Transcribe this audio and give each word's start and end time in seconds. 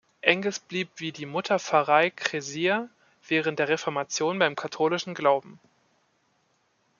Enges 0.23 0.57
blieb 0.59 0.89
wie 0.95 1.11
die 1.11 1.27
Mutterpfarrei 1.27 2.09
Cressier 2.09 2.89
während 3.27 3.59
der 3.59 3.67
Reformation 3.67 4.39
beim 4.39 4.55
katholischen 4.55 5.13
Glauben. 5.13 5.59